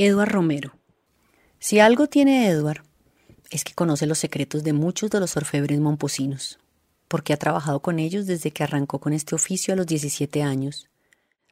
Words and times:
Edward 0.00 0.30
Romero. 0.30 0.78
Si 1.58 1.80
algo 1.80 2.06
tiene 2.06 2.46
Edward, 2.46 2.84
es 3.50 3.64
que 3.64 3.74
conoce 3.74 4.06
los 4.06 4.18
secretos 4.18 4.62
de 4.62 4.72
muchos 4.72 5.10
de 5.10 5.18
los 5.18 5.36
orfebres 5.36 5.80
momposinos, 5.80 6.60
porque 7.08 7.32
ha 7.32 7.36
trabajado 7.36 7.80
con 7.80 7.98
ellos 7.98 8.24
desde 8.26 8.52
que 8.52 8.62
arrancó 8.62 9.00
con 9.00 9.12
este 9.12 9.34
oficio 9.34 9.74
a 9.74 9.76
los 9.76 9.88
17 9.88 10.44
años. 10.44 10.88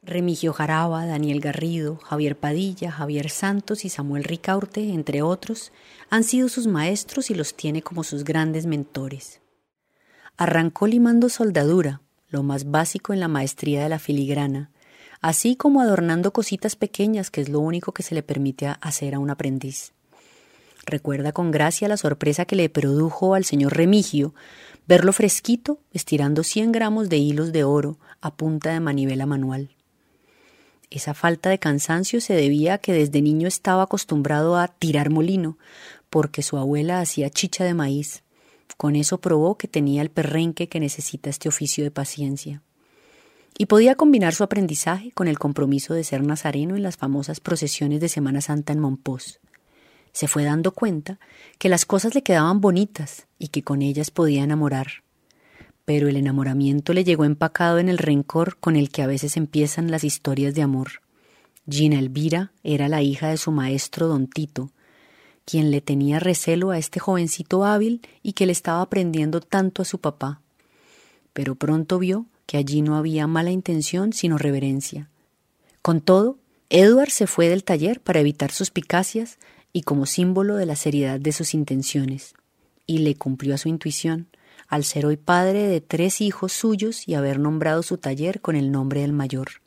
Remigio 0.01 0.53
Jaraba, 0.53 1.05
Daniel 1.05 1.41
Garrido, 1.41 1.97
Javier 1.97 2.37
Padilla, 2.37 2.89
Javier 2.89 3.29
Santos 3.29 3.83
y 3.83 3.89
Samuel 3.89 4.23
Ricaurte, 4.23 4.93
entre 4.93 5.21
otros, 5.21 5.73
han 6.09 6.23
sido 6.23 6.47
sus 6.47 6.67
maestros 6.67 7.29
y 7.29 7.35
los 7.35 7.53
tiene 7.53 7.81
como 7.81 8.05
sus 8.05 8.23
grandes 8.23 8.65
mentores. 8.65 9.41
Arrancó 10.37 10.87
limando 10.87 11.27
soldadura, 11.27 11.99
lo 12.29 12.43
más 12.43 12.71
básico 12.71 13.11
en 13.11 13.19
la 13.19 13.27
maestría 13.27 13.83
de 13.83 13.89
la 13.89 13.99
filigrana, 13.99 14.71
así 15.21 15.55
como 15.55 15.81
adornando 15.81 16.31
cositas 16.31 16.75
pequeñas, 16.75 17.31
que 17.31 17.41
es 17.41 17.49
lo 17.49 17.59
único 17.59 17.91
que 17.91 18.03
se 18.03 18.15
le 18.15 18.23
permite 18.23 18.67
hacer 18.81 19.15
a 19.15 19.19
un 19.19 19.29
aprendiz. 19.29 19.93
Recuerda 20.85 21.33
con 21.33 21.51
gracia 21.51 21.87
la 21.87 21.97
sorpresa 21.97 22.45
que 22.45 22.55
le 22.55 22.69
produjo 22.69 23.33
al 23.33 23.43
señor 23.43 23.75
Remigio 23.75 24.33
verlo 24.87 25.11
fresquito 25.11 25.79
estirando 25.91 26.43
100 26.43 26.71
gramos 26.71 27.09
de 27.09 27.17
hilos 27.17 27.51
de 27.51 27.65
oro 27.65 27.97
a 28.21 28.33
punta 28.35 28.71
de 28.71 28.79
manivela 28.79 29.25
manual. 29.25 29.69
Esa 30.89 31.13
falta 31.13 31.49
de 31.49 31.59
cansancio 31.59 32.21
se 32.21 32.33
debía 32.33 32.75
a 32.75 32.77
que 32.77 32.93
desde 32.93 33.21
niño 33.21 33.49
estaba 33.49 33.83
acostumbrado 33.83 34.55
a 34.57 34.69
tirar 34.69 35.09
molino, 35.09 35.57
porque 36.09 36.41
su 36.41 36.55
abuela 36.57 37.01
hacía 37.01 37.29
chicha 37.29 37.65
de 37.65 37.73
maíz. 37.73 38.23
Con 38.77 38.95
eso 38.95 39.19
probó 39.19 39.57
que 39.57 39.67
tenía 39.67 40.01
el 40.01 40.09
perrenque 40.09 40.69
que 40.69 40.79
necesita 40.79 41.29
este 41.29 41.49
oficio 41.49 41.83
de 41.83 41.91
paciencia 41.91 42.61
y 43.57 43.65
podía 43.65 43.95
combinar 43.95 44.35
su 44.35 44.43
aprendizaje 44.43 45.11
con 45.11 45.27
el 45.27 45.39
compromiso 45.39 45.93
de 45.93 46.03
ser 46.03 46.23
nazareno 46.23 46.75
en 46.75 46.83
las 46.83 46.97
famosas 46.97 47.39
procesiones 47.39 47.99
de 47.99 48.09
Semana 48.09 48.41
Santa 48.41 48.71
en 48.71 48.79
Montpós. 48.79 49.39
Se 50.11 50.27
fue 50.27 50.43
dando 50.43 50.71
cuenta 50.71 51.19
que 51.57 51.69
las 51.69 51.85
cosas 51.85 52.13
le 52.13 52.21
quedaban 52.21 52.61
bonitas 52.61 53.27
y 53.39 53.47
que 53.47 53.63
con 53.63 53.81
ellas 53.81 54.11
podía 54.11 54.43
enamorar. 54.43 55.03
Pero 55.85 56.07
el 56.07 56.17
enamoramiento 56.17 56.93
le 56.93 57.03
llegó 57.03 57.25
empacado 57.25 57.79
en 57.79 57.89
el 57.89 57.97
rencor 57.97 58.57
con 58.57 58.75
el 58.75 58.89
que 58.89 59.01
a 59.01 59.07
veces 59.07 59.37
empiezan 59.37 59.89
las 59.89 60.03
historias 60.03 60.53
de 60.53 60.61
amor. 60.61 61.01
Gina 61.69 61.99
Elvira 61.99 62.51
era 62.63 62.87
la 62.87 63.01
hija 63.01 63.29
de 63.29 63.37
su 63.37 63.51
maestro 63.51 64.07
don 64.07 64.27
Tito, 64.27 64.71
quien 65.45 65.71
le 65.71 65.81
tenía 65.81 66.19
recelo 66.19 66.71
a 66.71 66.77
este 66.77 66.99
jovencito 66.99 67.63
hábil 67.63 68.01
y 68.21 68.33
que 68.33 68.45
le 68.45 68.51
estaba 68.51 68.81
aprendiendo 68.81 69.41
tanto 69.41 69.81
a 69.81 69.85
su 69.85 69.99
papá. 69.99 70.41
Pero 71.33 71.55
pronto 71.55 71.99
vio 71.99 72.25
que 72.47 72.57
allí 72.57 72.81
no 72.81 72.97
había 72.97 73.27
mala 73.27 73.51
intención 73.51 74.13
sino 74.13 74.39
reverencia. 74.39 75.09
Con 75.83 76.01
todo, 76.01 76.39
Edward 76.69 77.11
se 77.11 77.27
fue 77.27 77.47
del 77.47 77.63
taller 77.63 78.01
para 78.01 78.19
evitar 78.19 78.51
suspicacias 78.51 79.37
y 79.71 79.83
como 79.83 80.07
símbolo 80.07 80.55
de 80.55 80.65
la 80.65 80.75
seriedad 80.75 81.19
de 81.19 81.31
sus 81.31 81.53
intenciones, 81.53 82.33
y 82.87 82.99
le 82.99 83.15
cumplió 83.15 83.53
a 83.53 83.57
su 83.57 83.69
intuición, 83.69 84.27
al 84.67 84.83
ser 84.83 85.05
hoy 85.05 85.17
padre 85.17 85.67
de 85.67 85.81
tres 85.81 86.19
hijos 86.19 86.51
suyos 86.51 87.07
y 87.07 87.13
haber 87.13 87.39
nombrado 87.39 87.83
su 87.83 87.97
taller 87.97 88.41
con 88.41 88.55
el 88.55 88.71
nombre 88.71 89.01
del 89.01 89.13
mayor. 89.13 89.61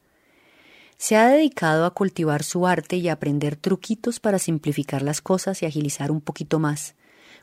Se 0.98 1.16
ha 1.16 1.28
dedicado 1.28 1.86
a 1.86 1.94
cultivar 1.94 2.42
su 2.42 2.66
arte 2.66 2.96
y 2.96 3.08
a 3.08 3.14
aprender 3.14 3.56
truquitos 3.56 4.20
para 4.20 4.38
simplificar 4.38 5.00
las 5.00 5.22
cosas 5.22 5.62
y 5.62 5.66
agilizar 5.66 6.10
un 6.10 6.20
poquito 6.20 6.58
más, 6.58 6.94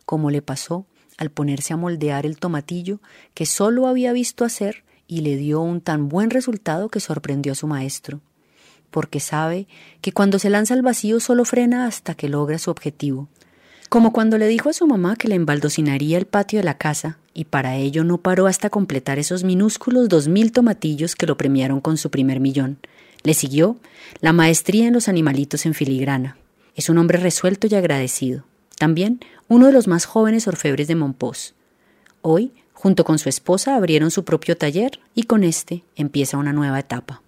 como 0.06 0.30
le 0.30 0.42
pasó 0.44 0.86
al 1.18 1.32
ponerse 1.32 1.74
a 1.74 1.78
moldear 1.78 2.28
el 2.28 2.38
tomatillo 2.38 3.02
que 3.34 3.48
solo 3.48 3.88
había 3.88 4.14
visto 4.14 4.46
hacer 4.46 4.84
y 5.08 5.22
le 5.22 5.38
dio 5.38 5.62
un 5.62 5.82
tan 5.82 6.10
buen 6.10 6.30
resultado 6.30 6.90
que 6.90 7.00
sorprendió 7.00 7.54
a 7.54 7.56
su 7.56 7.68
maestro, 7.68 8.20
porque 8.92 9.20
sabe 9.20 9.68
que 10.02 10.12
cuando 10.12 10.40
se 10.40 10.50
lanza 10.50 10.74
al 10.74 10.82
vacío 10.82 11.20
solo 11.20 11.46
frena 11.46 11.88
hasta 11.88 12.16
que 12.16 12.30
logra 12.30 12.60
su 12.60 12.72
objetivo. 12.72 13.28
Como 13.90 14.12
cuando 14.12 14.38
le 14.38 14.48
dijo 14.48 14.70
a 14.70 14.74
su 14.74 14.86
mamá 14.86 15.16
que 15.16 15.30
le 15.30 15.36
embaldocinaría 15.36 16.18
el 16.18 16.26
patio 16.26 16.60
de 16.60 16.66
la 16.66 16.78
casa, 16.78 17.20
y 17.34 17.46
para 17.46 17.78
ello 17.78 18.04
no 18.04 18.18
paró 18.18 18.48
hasta 18.48 18.70
completar 18.70 19.18
esos 19.18 19.44
minúsculos 19.44 20.10
dos 20.10 20.28
mil 20.28 20.52
tomatillos 20.52 21.16
que 21.16 21.26
lo 21.26 21.38
premiaron 21.38 21.80
con 21.80 21.98
su 21.98 22.12
primer 22.12 22.40
millón. 22.40 22.80
Le 23.24 23.34
siguió 23.34 23.78
la 24.20 24.34
maestría 24.34 24.88
en 24.88 24.94
los 24.94 25.08
animalitos 25.08 25.66
en 25.66 25.74
filigrana. 25.74 26.38
Es 26.76 26.90
un 26.90 26.98
hombre 26.98 27.18
resuelto 27.18 27.68
y 27.68 27.76
agradecido. 27.76 28.44
También 28.78 29.20
uno 29.48 29.68
de 29.68 29.72
los 29.72 29.88
más 29.88 30.06
jóvenes 30.06 30.48
orfebres 30.48 30.88
de 30.88 30.96
Montpós. 30.96 31.56
Hoy 32.22 32.52
Junto 32.80 33.06
con 33.06 33.18
su 33.18 33.28
esposa 33.28 33.76
abrieron 33.76 34.12
su 34.12 34.24
propio 34.24 34.56
taller 34.56 35.00
y 35.16 35.24
con 35.24 35.44
este 35.44 35.84
empieza 35.96 36.38
una 36.38 36.54
nueva 36.54 36.78
etapa. 36.78 37.24